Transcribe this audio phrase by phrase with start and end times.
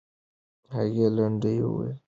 [0.75, 1.93] هغې لنډۍ وویلې.